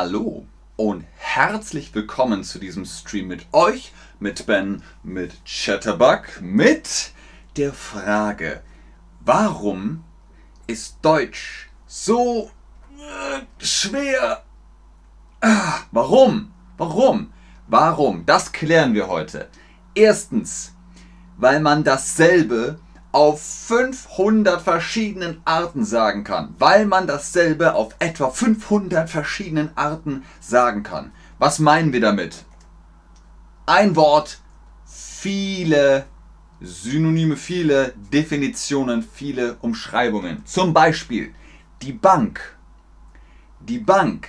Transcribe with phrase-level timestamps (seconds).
[0.00, 3.90] Hallo und herzlich willkommen zu diesem Stream mit euch,
[4.20, 7.10] mit Ben, mit Chatterbug, mit
[7.56, 8.62] der Frage,
[9.18, 10.04] warum
[10.68, 12.52] ist Deutsch so
[12.96, 14.44] äh, schwer?
[15.40, 16.52] Ah, warum?
[16.76, 17.32] Warum?
[17.66, 18.24] Warum?
[18.24, 19.48] Das klären wir heute.
[19.96, 20.76] Erstens,
[21.38, 22.78] weil man dasselbe
[23.18, 30.84] auf 500 verschiedenen Arten sagen kann, weil man dasselbe auf etwa 500 verschiedenen Arten sagen
[30.84, 31.10] kann.
[31.40, 32.44] Was meinen wir damit?
[33.66, 34.38] Ein Wort,
[34.86, 36.06] viele
[36.60, 40.46] Synonyme, viele Definitionen, viele Umschreibungen.
[40.46, 41.34] Zum Beispiel
[41.82, 42.56] die Bank.
[43.58, 44.28] Die Bank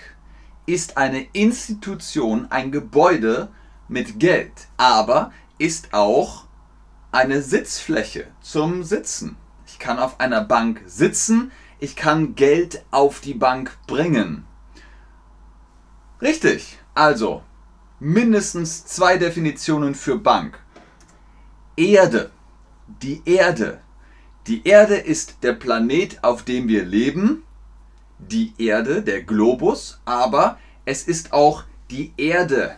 [0.66, 3.50] ist eine Institution, ein Gebäude
[3.88, 6.49] mit Geld, aber ist auch
[7.12, 9.38] eine Sitzfläche zum Sitzen.
[9.66, 14.46] Ich kann auf einer Bank sitzen, ich kann Geld auf die Bank bringen.
[16.22, 17.44] Richtig, also
[18.00, 20.60] mindestens zwei Definitionen für Bank.
[21.76, 22.32] Erde,
[23.02, 23.80] die Erde.
[24.48, 27.44] Die Erde ist der Planet, auf dem wir leben.
[28.18, 32.76] Die Erde, der Globus, aber es ist auch die Erde,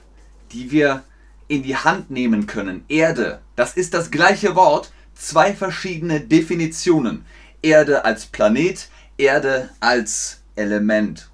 [0.52, 1.04] die wir
[1.52, 2.86] in die Hand nehmen können.
[2.88, 7.26] Erde, das ist das gleiche Wort, zwei verschiedene Definitionen.
[7.62, 11.30] Erde als Planet, Erde als Element.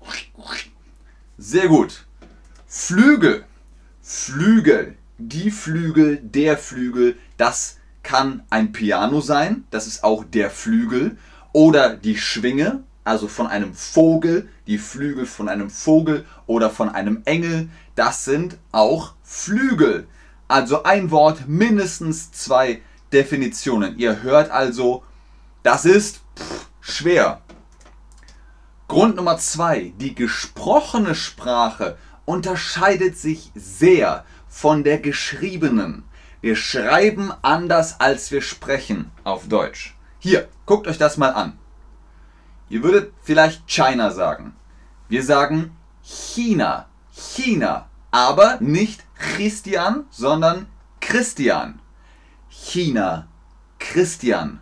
[1.38, 2.08] Sehr gut.
[2.66, 3.46] Flügel.
[4.02, 4.96] Flügel.
[5.20, 11.18] Die Flügel, der Flügel, das kann ein Piano sein, das ist auch der Flügel.
[11.54, 17.22] Oder die Schwinge, also von einem Vogel, die Flügel von einem Vogel oder von einem
[17.26, 20.08] Engel, das sind auch Flügel.
[20.48, 23.98] Also ein Wort, mindestens zwei Definitionen.
[23.98, 25.04] Ihr hört also,
[25.64, 27.42] das ist pff, schwer.
[28.88, 36.04] Grund Nummer zwei, die gesprochene Sprache unterscheidet sich sehr von der geschriebenen.
[36.42, 39.98] Wir schreiben anders, als wir sprechen auf Deutsch.
[40.20, 41.58] Hier, guckt euch das mal an.
[42.70, 44.56] Ihr würdet vielleicht China sagen.
[45.10, 45.72] Wir sagen
[46.04, 50.68] China, China, aber nicht Christian, sondern
[51.00, 51.80] Christian.
[52.50, 53.28] China,
[53.80, 54.60] Christian.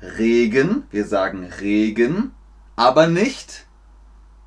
[0.00, 2.32] Regen, wir sagen Regen,
[2.76, 3.66] aber nicht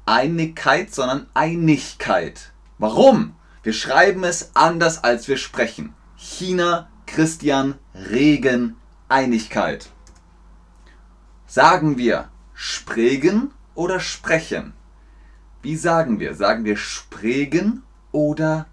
[0.06, 2.53] Einigkeit, sondern Einigkeit.
[2.78, 3.35] Warum?
[3.63, 5.94] Wir schreiben es anders, als wir sprechen.
[6.16, 8.78] China, Christian, Regen,
[9.09, 9.90] Einigkeit.
[11.46, 14.73] Sagen wir spregen oder sprechen?
[15.62, 16.34] Wie sagen wir?
[16.34, 18.66] Sagen wir spregen oder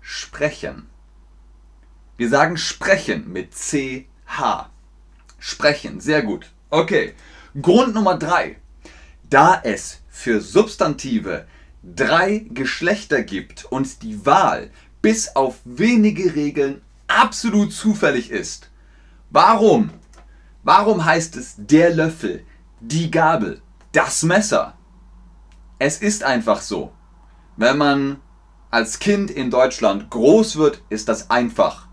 [0.00, 0.88] sprechen?
[2.16, 4.68] Wir sagen sprechen mit CH.
[5.38, 6.50] Sprechen, sehr gut.
[6.70, 7.14] Okay,
[7.62, 8.56] Grund Nummer drei.
[9.30, 11.46] Da es für Substantive
[11.84, 18.70] drei Geschlechter gibt und die Wahl bis auf wenige Regeln absolut zufällig ist.
[19.30, 19.90] Warum?
[20.64, 22.44] Warum heißt es der Löffel,
[22.80, 23.60] die Gabel,
[23.92, 24.74] das Messer?
[25.78, 26.92] Es ist einfach so.
[27.56, 28.20] Wenn man
[28.70, 31.88] als Kind in Deutschland groß wird, ist das einfach,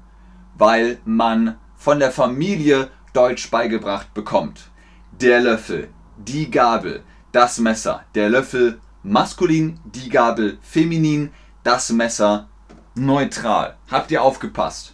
[0.58, 4.70] weil man von der Familie Deutsch beigebracht bekommt.
[5.12, 8.04] Der Löffel, die Gabel, das Messer.
[8.16, 11.32] Der Löffel maskulin, die Gabel feminin,
[11.64, 12.48] das Messer
[12.96, 13.76] neutral.
[13.90, 14.94] Habt ihr aufgepasst?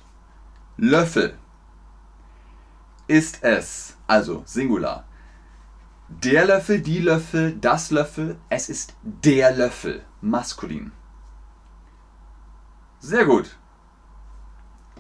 [0.78, 1.38] Löffel
[3.08, 5.06] ist es, also Singular.
[6.22, 10.92] Der Löffel, die Löffel, das Löffel, es ist der Löffel, maskulin.
[13.00, 13.58] Sehr gut.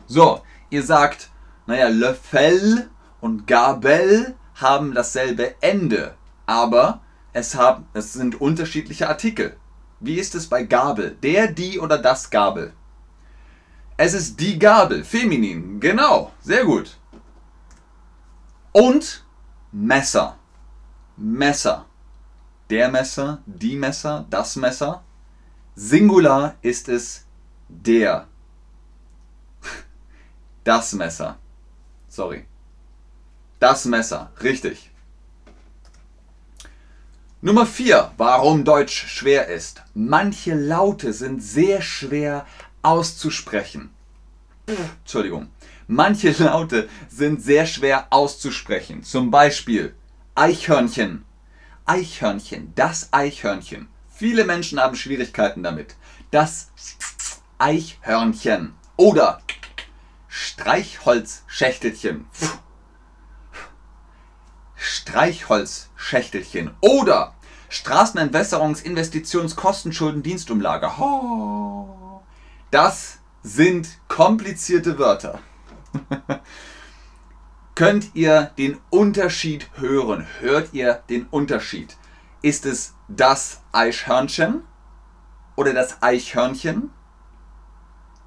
[0.07, 1.29] So, ihr sagt,
[1.67, 2.89] naja, Löffel
[3.21, 6.15] und Gabel haben dasselbe Ende,
[6.45, 9.55] aber es, haben, es sind unterschiedliche Artikel.
[9.99, 11.17] Wie ist es bei Gabel?
[11.21, 12.73] Der, die oder das Gabel?
[13.97, 16.97] Es ist die Gabel, feminin, genau, sehr gut.
[18.71, 19.23] Und
[19.71, 20.37] Messer.
[21.17, 21.85] Messer.
[22.69, 25.03] Der Messer, die Messer, das Messer.
[25.75, 27.25] Singular ist es
[27.67, 28.27] der.
[30.63, 31.37] Das Messer.
[32.07, 32.45] Sorry.
[33.59, 34.91] Das Messer, richtig.
[37.41, 38.13] Nummer 4.
[38.15, 39.83] Warum Deutsch schwer ist.
[39.93, 42.45] Manche Laute sind sehr schwer
[42.81, 43.89] auszusprechen.
[45.01, 45.49] Entschuldigung.
[45.87, 49.03] Manche Laute sind sehr schwer auszusprechen.
[49.03, 49.93] Zum Beispiel
[50.35, 51.25] Eichhörnchen.
[51.85, 53.89] Eichhörnchen, das Eichhörnchen.
[54.09, 55.95] Viele Menschen haben Schwierigkeiten damit.
[56.31, 56.71] Das
[57.59, 58.73] Eichhörnchen.
[58.95, 59.41] Oder
[60.27, 62.25] Streichholzschächtelchen.
[64.75, 66.71] Streichholzschächtelchen.
[66.81, 67.35] Oder
[67.69, 70.89] Straßenentwässerungsinvestitionskostenschulden Dienstumlage.
[72.71, 75.37] Das sind komplizierte Wörter.
[77.75, 80.27] Könnt ihr den Unterschied hören?
[80.39, 81.97] Hört ihr den Unterschied?
[82.43, 84.61] Ist es das Eichhörnchen
[85.55, 86.91] oder das Eichhörnchen?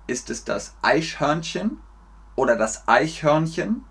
[0.09, 1.79] Ist es das Eichhörnchen
[2.35, 3.85] oder das Eichhörnchen?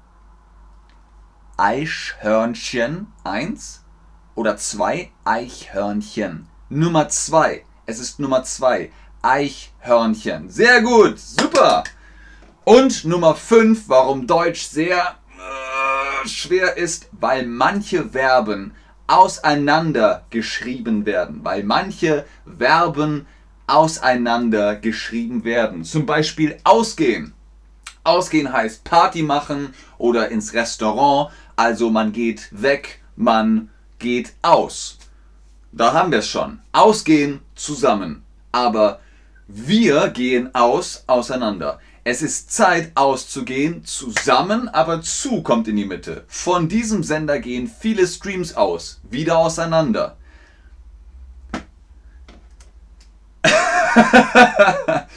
[1.56, 3.86] Eichhörnchen 1
[4.36, 6.50] oder 2 Eichhörnchen.
[6.68, 7.64] Nummer 2.
[7.86, 8.92] Es ist Nummer 2.
[9.22, 10.50] Eichhörnchen.
[10.50, 11.86] Sehr gut, super.
[12.66, 15.16] Und Nummer 5, warum Deutsch sehr
[16.28, 18.74] schwer ist, weil manche Verben
[19.08, 21.42] auseinander geschrieben werden.
[21.44, 22.26] Weil manche
[22.58, 23.28] Verben
[23.68, 25.84] auseinander geschrieben werden.
[25.84, 27.34] Zum Beispiel ausgehen.
[28.04, 31.32] Ausgehen heißt Party machen oder ins Restaurant.
[31.56, 33.70] Also man geht weg, man
[34.00, 35.00] geht aus.
[35.72, 36.60] Da haben wir es schon.
[36.72, 38.24] Ausgehen zusammen.
[38.52, 39.00] Aber
[39.48, 41.80] wir gehen aus auseinander.
[42.08, 46.24] Es ist Zeit auszugehen, zusammen, aber zu kommt in die Mitte.
[46.28, 50.16] Von diesem Sender gehen viele Streams aus, wieder auseinander.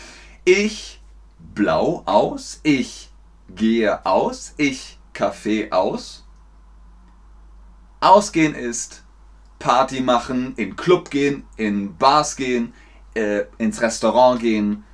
[0.47, 1.03] ich
[1.55, 3.11] blau aus, ich
[3.51, 6.25] gehe aus, ich Kaffee aus.
[8.01, 9.05] Ausgehen ist
[9.59, 12.73] Party machen, in Club gehen, in Bars gehen,
[13.13, 14.85] äh, ins Restaurant gehen,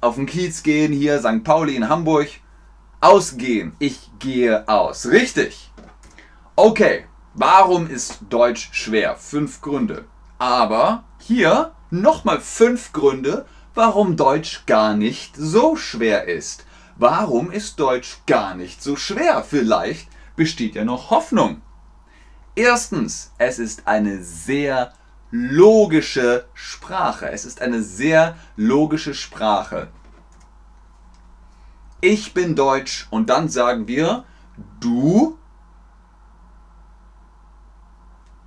[0.00, 1.44] auf den Kiez gehen, hier St.
[1.44, 2.28] Pauli in Hamburg.
[3.00, 3.72] Ausgehen.
[3.78, 5.06] Ich gehe aus.
[5.06, 5.70] Richtig.
[6.56, 7.04] Okay.
[7.34, 9.16] Warum ist Deutsch schwer?
[9.16, 10.06] Fünf Gründe.
[10.38, 16.64] Aber hier nochmal fünf Gründe, warum Deutsch gar nicht so schwer ist.
[16.96, 19.44] Warum ist Deutsch gar nicht so schwer?
[19.44, 21.62] Vielleicht besteht ja noch Hoffnung.
[22.56, 24.92] Erstens, es ist eine sehr
[25.30, 27.30] logische Sprache.
[27.30, 29.88] Es ist eine sehr logische Sprache.
[32.00, 34.24] Ich bin Deutsch und dann sagen wir,
[34.80, 35.38] du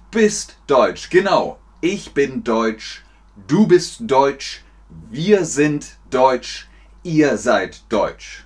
[0.09, 1.09] bist Deutsch.
[1.09, 1.59] Genau.
[1.81, 3.03] Ich bin Deutsch.
[3.47, 4.63] Du bist Deutsch.
[5.09, 6.69] Wir sind Deutsch.
[7.03, 8.45] Ihr seid Deutsch.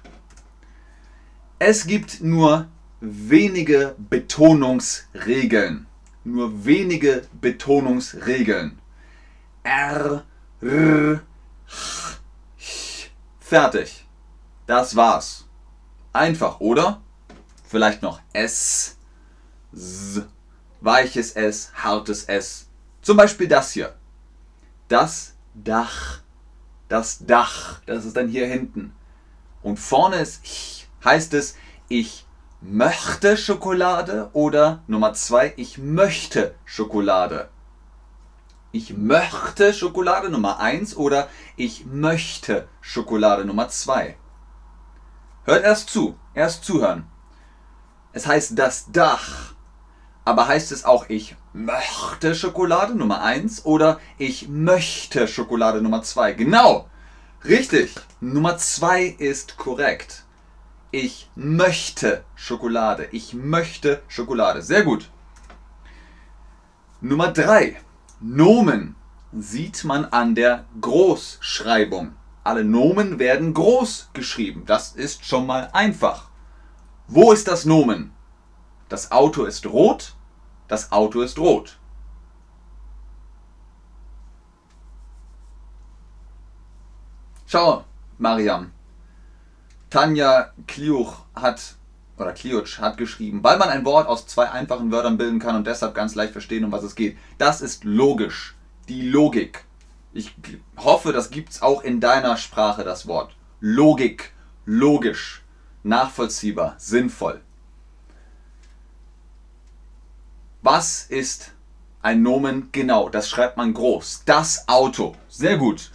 [1.59, 2.67] Es gibt nur
[2.99, 5.88] wenige Betonungsregeln.
[6.25, 8.80] Nur wenige Betonungsregeln.
[9.63, 10.25] R,
[10.60, 11.22] R,
[11.68, 12.18] H,
[12.57, 13.10] H.
[13.39, 14.07] Fertig.
[14.66, 15.45] Das war's.
[16.13, 17.01] Einfach, oder?
[17.68, 18.98] Vielleicht noch S,
[19.72, 20.24] S,
[20.81, 22.69] weiches S, hartes S.
[23.01, 23.95] Zum Beispiel das hier.
[24.88, 26.22] Das Dach.
[26.88, 27.81] Das Dach.
[27.86, 28.94] Das ist dann hier hinten.
[29.62, 31.56] Und vorne ist ich, heißt es,
[31.88, 32.25] ich
[32.61, 37.49] möchte Schokolade oder Nummer zwei, ich möchte Schokolade.
[38.71, 44.17] Ich möchte Schokolade Nummer eins oder ich möchte Schokolade Nummer zwei.
[45.45, 47.07] Hört erst zu, erst zuhören.
[48.11, 49.53] Es heißt das Dach,
[50.25, 56.33] aber heißt es auch ich möchte Schokolade Nummer eins oder ich möchte Schokolade Nummer zwei?
[56.33, 56.89] Genau,
[57.45, 57.95] richtig.
[58.19, 60.25] Nummer zwei ist korrekt.
[60.97, 63.09] Ich möchte Schokolade.
[63.12, 64.62] Ich möchte Schokolade.
[64.62, 65.12] Sehr gut.
[67.01, 67.75] Nummer 3.
[68.22, 68.96] Nomen
[69.34, 72.15] sieht man an der Großschreibung.
[72.46, 74.63] Alle Nomen werden groß geschrieben.
[74.65, 76.29] Das ist schon mal einfach.
[77.10, 78.13] Wo ist das Nomen?
[78.88, 80.15] Das Auto ist rot.
[80.69, 81.77] Das Auto ist rot.
[87.48, 87.84] Schau,
[88.17, 88.75] Mariam.
[89.95, 91.75] Tanja Kliuch hat
[92.17, 95.67] oder Kliuch hat geschrieben, weil man ein Wort aus zwei einfachen Wörtern bilden kann und
[95.67, 97.17] deshalb ganz leicht verstehen, um was es geht.
[97.37, 98.55] Das ist logisch.
[98.89, 99.63] Die Logik.
[100.11, 100.35] Ich
[100.75, 103.37] hoffe, das gibt es auch in deiner Sprache, das Wort.
[103.61, 104.33] Logik.
[104.65, 105.43] Logisch.
[105.83, 106.75] Nachvollziehbar.
[106.77, 107.39] Sinnvoll.
[110.61, 111.53] Was ist
[112.01, 112.67] ein Nomen?
[112.73, 114.23] Genau, das schreibt man groß.
[114.25, 115.15] Das Auto.
[115.29, 115.89] Sehr gut.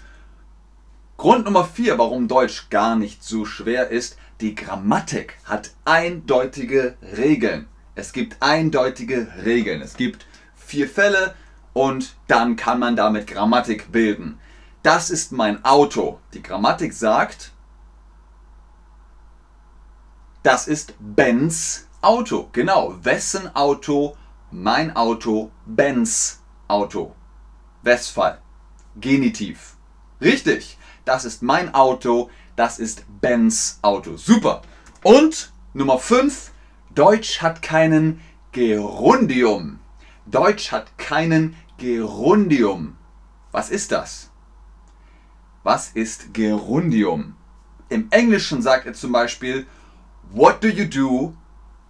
[1.21, 7.69] Grund Nummer 4, warum Deutsch gar nicht so schwer ist, die Grammatik hat eindeutige Regeln.
[7.95, 9.83] Es gibt eindeutige Regeln.
[9.83, 10.25] Es gibt
[10.57, 11.35] vier Fälle
[11.75, 14.41] und dann kann man damit Grammatik bilden.
[14.83, 16.21] Das ist mein Auto.
[16.33, 17.53] Die Grammatik sagt,
[20.43, 22.49] das ist Bens Auto.
[22.53, 24.17] Genau, wessen Auto?
[24.51, 27.15] Mein Auto, Bens Auto.
[27.83, 28.41] Westphal.
[28.97, 29.77] Genitiv.
[30.23, 34.17] Richtig das ist mein Auto, das ist Bens Auto.
[34.17, 34.63] Super.
[35.03, 36.53] Und Nummer 5,
[36.95, 38.21] Deutsch hat keinen
[38.53, 39.79] Gerundium.
[40.27, 42.97] Deutsch hat keinen Gerundium.
[43.53, 44.31] Was ist das?
[45.63, 47.37] Was ist Gerundium?
[47.89, 49.67] Im Englischen sagt er zum Beispiel
[50.31, 51.35] What do you do?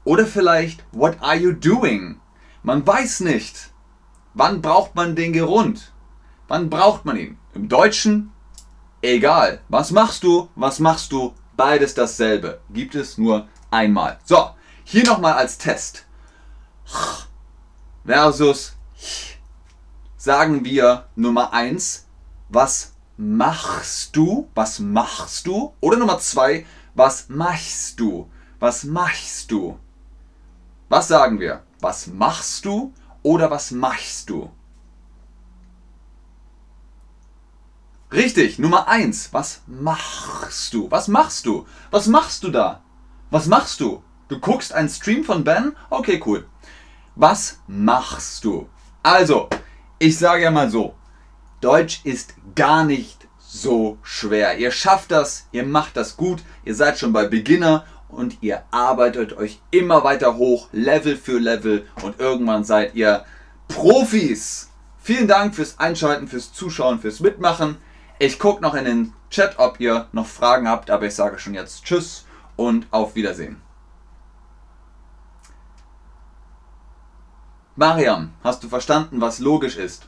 [0.05, 2.21] Oder vielleicht What are you doing?
[2.63, 3.71] Man weiß nicht.
[4.35, 5.93] Wann braucht man den Gerund?
[6.49, 7.39] Wann braucht man ihn?
[7.55, 8.33] Im Deutschen?
[9.03, 9.61] Egal.
[9.69, 10.51] Was machst du?
[10.57, 11.35] Was machst du?
[11.57, 12.61] Beides dasselbe.
[12.71, 14.19] Gibt es nur einmal.
[14.25, 14.51] So,
[14.85, 16.05] hier nochmal als Test.
[18.05, 18.77] Versus
[20.17, 22.07] sagen wir Nummer 1,
[22.51, 24.51] was machst du?
[24.55, 25.75] Was machst du?
[25.81, 28.29] Oder Nummer 2, was machst du?
[28.59, 29.79] Was machst du?
[30.91, 31.63] Was sagen wir?
[31.81, 32.93] Was machst du
[33.23, 34.51] oder was machst du?
[38.13, 39.33] Richtig, Nummer 1.
[39.33, 40.91] Was machst du?
[40.91, 41.65] Was machst du?
[41.93, 42.83] Was machst du da?
[43.31, 44.03] Was machst du?
[44.27, 45.77] Du guckst einen Stream von Ben?
[45.91, 46.45] Okay, cool.
[47.15, 48.69] Was machst du?
[49.05, 49.49] Also,
[50.01, 50.97] ich sage ja mal so,
[51.61, 54.59] Deutsch ist gar nicht so schwer.
[54.59, 59.35] Ihr schafft das, ihr macht das gut, ihr seid schon bei Beginner und ihr arbeitet
[59.35, 63.25] euch immer weiter hoch, Level für Level und irgendwann seid ihr
[63.69, 64.71] Profis.
[65.01, 67.77] Vielen Dank fürs Einschalten, fürs Zuschauen, fürs Mitmachen.
[68.23, 71.55] Ich gucke noch in den Chat, ob ihr noch Fragen habt, aber ich sage schon
[71.55, 73.63] jetzt Tschüss und auf Wiedersehen.
[77.77, 80.07] Mariam, hast du verstanden, was logisch ist?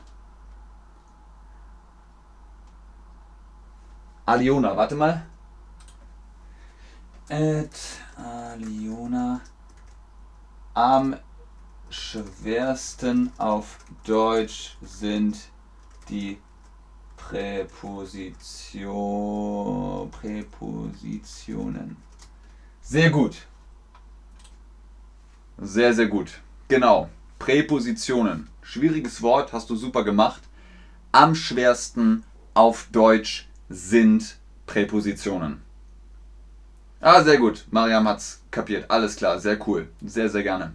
[4.27, 5.25] Aliona, warte mal.
[7.29, 7.79] At
[8.15, 9.41] Aliona.
[10.75, 11.17] Am
[11.89, 15.49] schwersten auf Deutsch sind
[16.09, 16.39] die
[17.29, 21.95] Präposition, Präpositionen.
[22.81, 23.47] Sehr gut.
[25.57, 26.41] Sehr, sehr gut.
[26.67, 27.09] Genau.
[27.39, 28.49] Präpositionen.
[28.61, 30.41] Schwieriges Wort, hast du super gemacht.
[31.11, 35.61] Am schwersten auf Deutsch sind Präpositionen.
[36.99, 37.65] Ah, sehr gut.
[37.71, 38.91] Mariam hat's kapiert.
[38.91, 39.87] Alles klar, sehr cool.
[40.05, 40.73] Sehr, sehr gerne.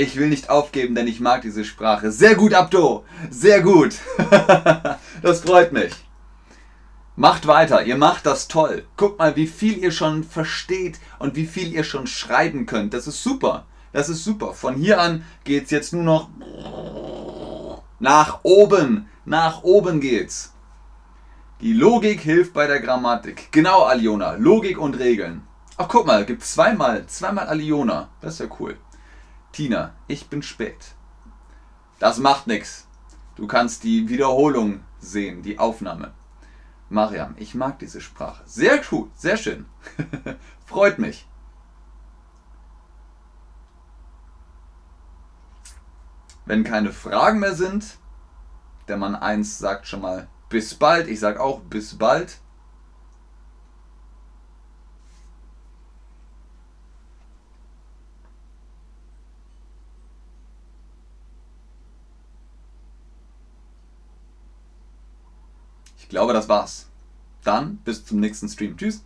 [0.00, 2.10] Ich will nicht aufgeben, denn ich mag diese Sprache.
[2.10, 3.04] Sehr gut, Abdo.
[3.28, 3.96] Sehr gut.
[5.22, 5.92] das freut mich.
[7.16, 7.82] Macht weiter.
[7.82, 8.86] Ihr macht das toll.
[8.96, 12.94] Guckt mal, wie viel ihr schon versteht und wie viel ihr schon schreiben könnt.
[12.94, 13.66] Das ist super.
[13.92, 14.54] Das ist super.
[14.54, 16.30] Von hier an geht es jetzt nur noch
[17.98, 19.06] nach oben.
[19.26, 20.54] Nach oben geht's.
[21.60, 23.52] Die Logik hilft bei der Grammatik.
[23.52, 24.32] Genau, Aliona.
[24.36, 25.42] Logik und Regeln.
[25.76, 28.08] Ach, guck mal, gibt zweimal, zweimal Aliona.
[28.22, 28.78] Das ist ja cool.
[29.52, 30.94] Tina, ich bin spät.
[31.98, 32.86] Das macht nichts.
[33.36, 36.12] Du kannst die Wiederholung sehen, die Aufnahme.
[36.88, 38.42] Mariam, ich mag diese Sprache.
[38.46, 39.66] Sehr cool, sehr schön.
[40.66, 41.26] Freut mich.
[46.46, 47.98] Wenn keine Fragen mehr sind,
[48.88, 51.06] der Mann 1 sagt schon mal bis bald.
[51.06, 52.38] Ich sage auch bis bald.
[66.10, 66.88] Ich glaube, das war's.
[67.44, 68.76] Dann bis zum nächsten Stream.
[68.76, 69.04] Tschüss.